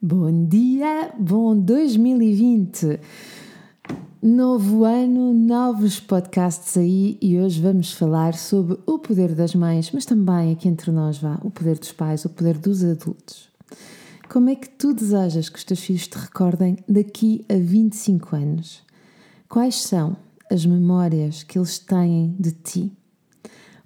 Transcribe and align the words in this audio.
Bom 0.00 0.46
dia, 0.46 1.12
bom 1.18 1.58
2020. 1.58 3.00
Novo 4.22 4.84
ano, 4.84 5.34
novos 5.34 5.98
podcasts 5.98 6.76
aí 6.76 7.18
e 7.20 7.36
hoje 7.36 7.60
vamos 7.60 7.92
falar 7.92 8.34
sobre 8.34 8.78
o 8.86 9.00
poder 9.00 9.34
das 9.34 9.56
mães, 9.56 9.90
mas 9.90 10.06
também 10.06 10.52
aqui 10.52 10.68
entre 10.68 10.92
nós 10.92 11.18
vá, 11.18 11.40
o 11.42 11.50
poder 11.50 11.80
dos 11.80 11.90
pais, 11.90 12.24
o 12.24 12.28
poder 12.28 12.56
dos 12.58 12.84
adultos. 12.84 13.50
Como 14.28 14.48
é 14.48 14.54
que 14.54 14.68
tu 14.68 14.94
desejas 14.94 15.48
que 15.48 15.58
os 15.58 15.64
teus 15.64 15.80
filhos 15.80 16.06
te 16.06 16.16
recordem 16.16 16.76
daqui 16.88 17.44
a 17.48 17.54
25 17.54 18.36
anos? 18.36 18.84
Quais 19.48 19.82
são 19.82 20.16
as 20.48 20.64
memórias 20.64 21.42
que 21.42 21.58
eles 21.58 21.76
têm 21.76 22.36
de 22.38 22.52
ti? 22.52 22.92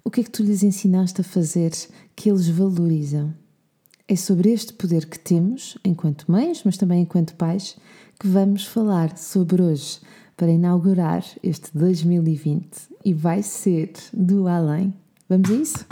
O 0.03 0.11
que 0.11 0.21
é 0.21 0.23
que 0.23 0.29
tu 0.29 0.43
lhes 0.43 0.61
ensinaste 0.61 1.21
a 1.21 1.23
fazer 1.23 1.71
que 2.15 2.29
eles 2.29 2.47
valorizam? 2.47 3.33
É 4.07 4.15
sobre 4.17 4.51
este 4.51 4.73
poder 4.73 5.05
que 5.05 5.17
temos, 5.17 5.77
enquanto 5.83 6.29
mães, 6.29 6.61
mas 6.65 6.75
também 6.75 7.03
enquanto 7.03 7.35
pais, 7.35 7.77
que 8.19 8.27
vamos 8.27 8.65
falar 8.65 9.17
sobre 9.17 9.61
hoje 9.61 9.99
para 10.35 10.51
inaugurar 10.51 11.23
este 11.41 11.69
2020 11.73 12.67
e 13.05 13.13
vai 13.13 13.41
ser 13.41 13.93
do 14.13 14.47
além. 14.47 14.93
Vamos 15.29 15.49
a 15.49 15.53
isso? 15.53 15.85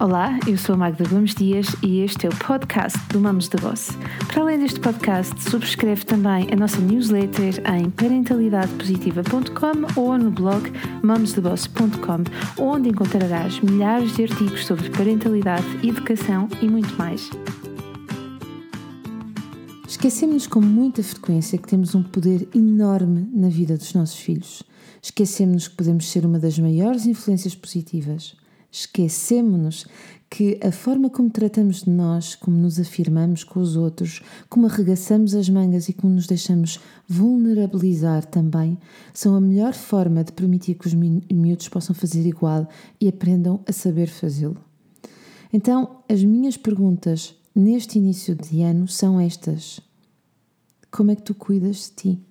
Olá, 0.00 0.38
eu 0.46 0.56
sou 0.56 0.76
a 0.76 0.78
Magda 0.78 1.02
Gomes 1.08 1.34
Dias 1.34 1.66
e 1.82 2.02
este 2.02 2.26
é 2.26 2.28
o 2.28 2.36
podcast 2.36 2.96
do 3.08 3.18
Mamos 3.18 3.48
de 3.48 3.56
Boss. 3.56 3.90
Para 4.28 4.42
além 4.42 4.60
deste 4.60 4.78
podcast, 4.78 5.42
subscreve 5.42 6.04
também 6.04 6.46
a 6.52 6.56
nossa 6.56 6.78
newsletter 6.78 7.60
em 7.68 7.90
parentalidadepositiva.com 7.90 10.00
ou 10.00 10.16
no 10.16 10.30
blog 10.30 10.70
mamosdeboss.com, 11.02 12.62
onde 12.62 12.90
encontrarás 12.90 13.58
milhares 13.58 14.14
de 14.14 14.22
artigos 14.22 14.66
sobre 14.66 14.88
parentalidade, 14.90 15.66
educação 15.82 16.48
e 16.62 16.68
muito 16.68 16.96
mais. 16.96 17.28
Esquecemos-nos 19.88 20.46
com 20.46 20.60
muita 20.60 21.02
frequência 21.02 21.58
que 21.58 21.66
temos 21.66 21.96
um 21.96 22.04
poder 22.04 22.48
enorme 22.54 23.28
na 23.32 23.48
vida 23.48 23.76
dos 23.76 23.92
nossos 23.94 24.20
filhos. 24.20 24.62
Esquecemos-nos 25.02 25.66
que 25.66 25.74
podemos 25.74 26.08
ser 26.08 26.24
uma 26.24 26.38
das 26.38 26.56
maiores 26.56 27.04
influências 27.04 27.56
positivas 27.56 28.36
Esquecemos-nos 28.70 29.86
que 30.30 30.58
a 30.62 30.70
forma 30.70 31.08
como 31.08 31.30
tratamos 31.30 31.84
de 31.84 31.90
nós, 31.90 32.34
como 32.34 32.56
nos 32.56 32.78
afirmamos 32.78 33.44
com 33.44 33.60
os 33.60 33.76
outros, 33.76 34.22
como 34.48 34.66
arregaçamos 34.66 35.34
as 35.34 35.48
mangas 35.48 35.88
e 35.88 35.92
como 35.94 36.14
nos 36.14 36.26
deixamos 36.26 36.78
vulnerabilizar 37.08 38.26
também, 38.26 38.76
são 39.14 39.34
a 39.34 39.40
melhor 39.40 39.72
forma 39.72 40.22
de 40.22 40.32
permitir 40.32 40.74
que 40.74 40.86
os 40.86 40.94
miúdos 40.94 41.68
possam 41.68 41.94
fazer 41.94 42.26
igual 42.26 42.68
e 43.00 43.08
aprendam 43.08 43.60
a 43.66 43.72
saber 43.72 44.08
fazê-lo. 44.08 44.58
Então, 45.50 46.02
as 46.08 46.22
minhas 46.22 46.58
perguntas 46.58 47.34
neste 47.54 47.98
início 47.98 48.34
de 48.34 48.60
ano 48.62 48.86
são 48.86 49.18
estas: 49.18 49.80
Como 50.90 51.10
é 51.10 51.16
que 51.16 51.22
tu 51.22 51.34
cuidas 51.34 51.90
de 51.90 51.90
ti? 51.90 52.22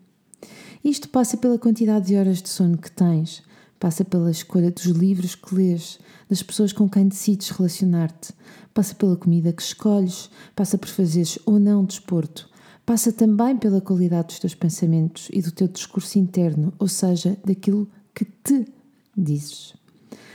Isto 0.84 1.10
passa 1.10 1.36
pela 1.36 1.58
quantidade 1.58 2.08
de 2.08 2.16
horas 2.16 2.42
de 2.44 2.50
sono 2.50 2.78
que 2.78 2.92
tens, 2.92 3.42
passa 3.80 4.04
pela 4.04 4.32
escolha 4.32 4.72
dos 4.72 4.86
livros 4.86 5.36
que 5.36 5.54
lês, 5.54 6.00
das 6.30 6.42
pessoas 6.42 6.74
com 6.74 6.90
quem 6.90 7.08
decides 7.08 7.50
relacionar-te, 7.50 8.34
passa 8.74 8.96
pela 8.96 9.16
comida 9.16 9.54
que 9.54 9.62
escolhes, 9.62 10.30
passa 10.56 10.78
por 10.78 10.90
fazeres 10.90 11.40
ou 11.46 11.60
não 11.60 11.86
desporto, 11.86 12.50
passa 12.86 13.12
também 13.12 13.58
pela 13.58 13.82
qualidade 13.82 14.28
dos 14.28 14.40
teus 14.40 14.56
pensamentos 14.56 15.30
e 15.32 15.42
do 15.42 15.52
teu 15.52 15.68
discurso 15.68 16.18
interno, 16.20 16.74
ou 16.80 16.88
seja, 16.88 17.38
daquilo 17.46 17.88
que 18.14 18.26
te 18.26 18.68
dizes. 19.16 19.74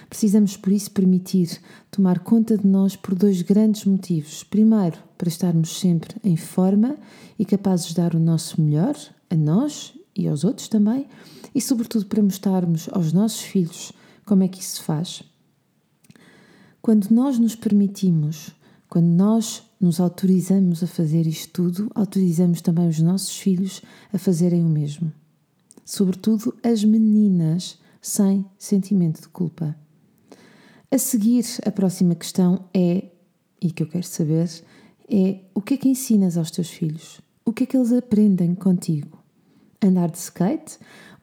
Precisamos, 0.08 0.58
por 0.58 0.70
isso, 0.72 0.90
permitir 0.90 1.58
tomar 1.90 2.18
conta 2.18 2.58
de 2.58 2.66
nós 2.66 2.94
por 2.94 3.14
dois 3.14 3.40
grandes 3.40 3.86
motivos. 3.86 4.44
Primeiro, 4.44 4.98
para 5.16 5.28
estarmos 5.28 5.80
sempre 5.80 6.16
em 6.22 6.36
forma 6.36 6.96
e 7.38 7.46
capazes 7.46 7.86
de 7.86 7.94
dar 7.94 8.14
o 8.14 8.20
nosso 8.20 8.60
melhor 8.60 8.94
a 9.30 9.34
nós 9.34 9.94
e 10.16 10.28
aos 10.28 10.44
outros 10.44 10.68
também, 10.68 11.06
e, 11.54 11.60
sobretudo, 11.60 12.06
para 12.06 12.22
mostrarmos 12.22 12.88
aos 12.92 13.12
nossos 13.12 13.40
filhos 13.40 13.92
como 14.24 14.42
é 14.42 14.48
que 14.48 14.60
isso 14.60 14.76
se 14.76 14.82
faz. 14.82 15.22
Quando 16.80 17.10
nós 17.10 17.38
nos 17.38 17.54
permitimos, 17.54 18.50
quando 18.88 19.06
nós 19.06 19.62
nos 19.80 20.00
autorizamos 20.00 20.82
a 20.82 20.86
fazer 20.86 21.26
isto 21.26 21.52
tudo, 21.52 21.90
autorizamos 21.94 22.60
também 22.60 22.88
os 22.88 23.00
nossos 23.00 23.36
filhos 23.36 23.82
a 24.12 24.18
fazerem 24.18 24.64
o 24.64 24.68
mesmo. 24.68 25.12
Sobretudo 25.84 26.54
as 26.62 26.84
meninas, 26.84 27.78
sem 28.00 28.44
sentimento 28.58 29.22
de 29.22 29.28
culpa. 29.28 29.76
A 30.90 30.98
seguir, 30.98 31.44
a 31.64 31.70
próxima 31.70 32.14
questão 32.14 32.64
é, 32.74 33.10
e 33.60 33.70
que 33.70 33.82
eu 33.82 33.86
quero 33.86 34.04
saber, 34.04 34.50
é 35.08 35.40
o 35.54 35.62
que 35.62 35.74
é 35.74 35.76
que 35.76 35.88
ensinas 35.88 36.36
aos 36.36 36.50
teus 36.50 36.68
filhos? 36.68 37.20
O 37.44 37.52
que 37.52 37.64
é 37.64 37.66
que 37.66 37.76
eles 37.76 37.92
aprendem 37.92 38.54
contigo? 38.54 39.21
Andar 39.82 40.10
de 40.10 40.18
skate? 40.18 40.78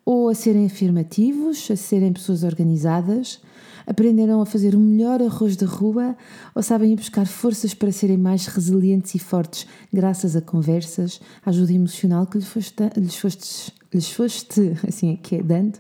Ou 0.06 0.28
a 0.28 0.36
serem 0.36 0.66
afirmativos, 0.66 1.70
a 1.72 1.75
serem 1.75 2.12
pessoas 2.12 2.44
organizadas? 2.44 3.40
Aprenderam 3.88 4.42
a 4.42 4.46
fazer 4.46 4.75
o 4.75 4.80
melhor 4.80 5.22
arroz 5.22 5.56
de 5.56 5.66
rua 5.66 6.16
ou 6.53 6.62
sabem 6.62 6.92
ir 6.92 6.96
buscar 6.96 7.25
forças 7.25 7.74
para 7.74 7.92
serem 7.92 8.18
mais 8.18 8.46
resilientes 8.46 9.16
e 9.16 9.20
fortes 9.20 9.66
graças 9.92 10.36
a 10.36 10.42
conversas, 10.42 11.20
ajuda 11.46 11.74
emocional 11.74 12.28
que 12.28 12.38
lhes 12.38 12.47
foste, 12.47 12.84
lhes 12.97 13.16
foste, 13.18 13.74
lhes 13.94 14.12
foste 14.12 14.78
assim, 14.88 15.16
que 15.16 15.38
é 15.38 15.44
dando? 15.44 15.80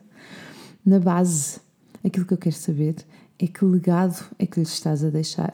Na 0.85 0.99
base, 0.99 1.59
aquilo 2.03 2.25
que 2.25 2.33
eu 2.33 2.37
quero 2.37 2.55
saber 2.55 2.95
é 3.37 3.45
que 3.45 3.63
legado 3.63 4.25
é 4.39 4.45
que 4.45 4.59
lhes 4.59 4.69
estás 4.69 5.03
a 5.03 5.09
deixar. 5.09 5.53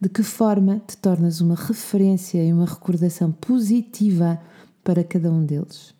De 0.00 0.08
que 0.08 0.22
forma 0.22 0.82
te 0.86 0.96
tornas 0.96 1.40
uma 1.40 1.54
referência 1.54 2.44
e 2.44 2.52
uma 2.52 2.66
recordação 2.66 3.32
positiva 3.32 4.38
para 4.82 5.02
cada 5.02 5.30
um 5.30 5.44
deles? 5.44 5.94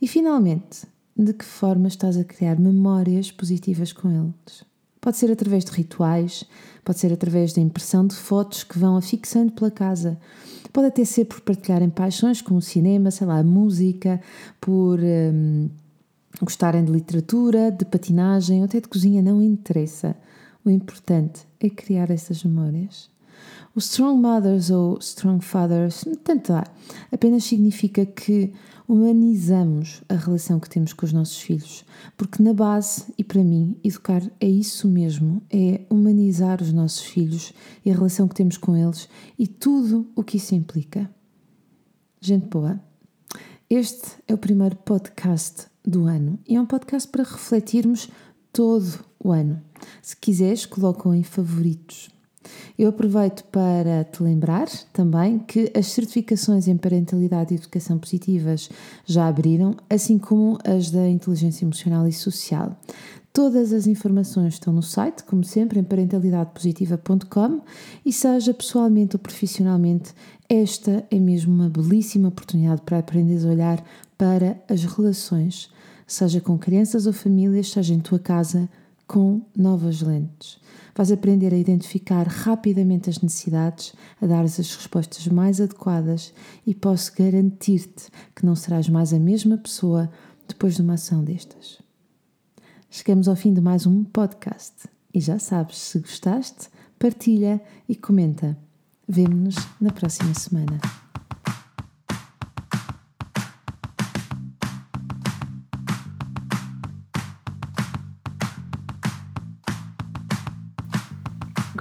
E 0.00 0.08
finalmente, 0.08 0.86
de 1.16 1.32
que 1.32 1.44
forma 1.44 1.88
estás 1.88 2.16
a 2.16 2.24
criar 2.24 2.58
memórias 2.58 3.30
positivas 3.30 3.92
com 3.92 4.10
eles? 4.10 4.64
Pode 5.00 5.16
ser 5.16 5.30
através 5.30 5.64
de 5.64 5.72
rituais, 5.72 6.44
pode 6.84 6.98
ser 6.98 7.12
através 7.12 7.52
da 7.52 7.60
impressão 7.60 8.06
de 8.06 8.14
fotos 8.14 8.64
que 8.64 8.78
vão 8.78 8.96
afixando 8.96 9.52
pela 9.52 9.70
casa, 9.70 10.18
pode 10.72 10.88
até 10.88 11.04
ser 11.04 11.24
por 11.24 11.40
partilharem 11.40 11.88
paixões 11.88 12.42
como 12.42 12.58
o 12.58 12.62
cinema, 12.62 13.10
sei 13.10 13.26
lá, 13.26 13.42
música, 13.42 14.20
por 14.60 15.00
hum, 15.00 15.70
gostarem 16.42 16.84
de 16.84 16.92
literatura, 16.92 17.70
de 17.70 17.84
patinagem 17.84 18.58
ou 18.58 18.64
até 18.64 18.80
de 18.80 18.88
cozinha, 18.88 19.22
não 19.22 19.42
interessa. 19.42 20.14
O 20.64 20.70
importante 20.70 21.46
é 21.58 21.70
criar 21.70 22.10
essas 22.10 22.44
memórias. 22.44 23.10
O 23.74 23.78
Strong 23.78 24.20
Mothers 24.20 24.70
ou 24.70 24.98
Strong 24.98 25.44
Fathers, 25.44 26.04
tanto 26.24 26.52
dá, 26.52 26.64
apenas 27.12 27.44
significa 27.44 28.04
que 28.04 28.52
humanizamos 28.88 30.02
a 30.08 30.16
relação 30.16 30.58
que 30.58 30.68
temos 30.68 30.92
com 30.92 31.06
os 31.06 31.12
nossos 31.12 31.38
filhos, 31.38 31.84
porque 32.16 32.42
na 32.42 32.52
base, 32.52 33.04
e 33.16 33.22
para 33.22 33.44
mim, 33.44 33.78
educar 33.84 34.20
é 34.40 34.48
isso 34.48 34.88
mesmo, 34.88 35.40
é 35.48 35.82
humanizar 35.88 36.60
os 36.60 36.72
nossos 36.72 37.04
filhos 37.04 37.52
e 37.84 37.90
a 37.92 37.94
relação 37.94 38.26
que 38.26 38.34
temos 38.34 38.56
com 38.56 38.76
eles 38.76 39.08
e 39.38 39.46
tudo 39.46 40.10
o 40.16 40.24
que 40.24 40.38
isso 40.38 40.56
implica. 40.56 41.08
Gente 42.20 42.48
boa, 42.48 42.80
este 43.68 44.08
é 44.26 44.34
o 44.34 44.38
primeiro 44.38 44.74
podcast 44.74 45.68
do 45.84 46.06
ano 46.06 46.40
e 46.44 46.56
é 46.56 46.60
um 46.60 46.66
podcast 46.66 47.08
para 47.08 47.22
refletirmos 47.22 48.10
todo 48.52 49.04
o 49.22 49.30
ano. 49.30 49.62
Se 50.02 50.16
quiseres, 50.16 50.66
coloca 50.66 51.08
em 51.14 51.22
favoritos 51.22 52.10
eu 52.78 52.88
aproveito 52.88 53.44
para 53.44 54.04
te 54.04 54.22
lembrar 54.22 54.68
também 54.92 55.38
que 55.38 55.70
as 55.76 55.88
certificações 55.88 56.66
em 56.66 56.76
parentalidade 56.76 57.52
e 57.52 57.56
educação 57.58 57.98
positivas 57.98 58.70
já 59.04 59.28
abriram, 59.28 59.76
assim 59.88 60.18
como 60.18 60.58
as 60.64 60.90
da 60.90 61.08
inteligência 61.08 61.64
emocional 61.64 62.08
e 62.08 62.12
social. 62.12 62.76
Todas 63.32 63.72
as 63.72 63.86
informações 63.86 64.54
estão 64.54 64.72
no 64.72 64.82
site, 64.82 65.22
como 65.22 65.44
sempre, 65.44 65.78
em 65.78 65.84
parentalidadepositiva.com 65.84 67.60
e 68.04 68.12
seja 68.12 68.52
pessoalmente 68.52 69.14
ou 69.14 69.20
profissionalmente, 69.20 70.12
esta 70.48 71.06
é 71.10 71.18
mesmo 71.18 71.54
uma 71.54 71.68
belíssima 71.68 72.28
oportunidade 72.28 72.82
para 72.82 72.98
aprenderes 72.98 73.44
a 73.44 73.50
olhar 73.50 73.84
para 74.18 74.60
as 74.68 74.82
relações, 74.82 75.70
seja 76.06 76.40
com 76.40 76.58
crianças 76.58 77.06
ou 77.06 77.12
famílias, 77.12 77.70
seja 77.70 77.94
em 77.94 78.00
tua 78.00 78.18
casa, 78.18 78.68
com 79.10 79.42
novas 79.56 80.02
lentes. 80.02 80.60
Vais 80.94 81.10
aprender 81.10 81.52
a 81.52 81.56
identificar 81.56 82.28
rapidamente 82.28 83.10
as 83.10 83.20
necessidades, 83.20 83.92
a 84.22 84.26
dar 84.26 84.44
as 84.44 84.56
respostas 84.56 85.26
mais 85.26 85.60
adequadas 85.60 86.32
e 86.64 86.72
posso 86.72 87.12
garantir-te 87.16 88.08
que 88.36 88.46
não 88.46 88.54
serás 88.54 88.88
mais 88.88 89.12
a 89.12 89.18
mesma 89.18 89.58
pessoa 89.58 90.08
depois 90.46 90.76
de 90.76 90.82
uma 90.82 90.94
ação 90.94 91.24
destas. 91.24 91.82
Chegamos 92.88 93.26
ao 93.26 93.34
fim 93.34 93.52
de 93.52 93.60
mais 93.60 93.84
um 93.84 94.04
podcast 94.04 94.88
e 95.12 95.20
já 95.20 95.40
sabes, 95.40 95.78
se 95.78 95.98
gostaste, 95.98 96.68
partilha 96.96 97.60
e 97.88 97.96
comenta. 97.96 98.56
Vemo-nos 99.08 99.56
na 99.80 99.90
próxima 99.90 100.32
semana. 100.34 100.99